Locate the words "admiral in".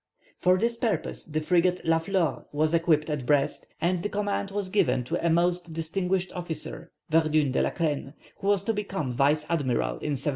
9.47-10.13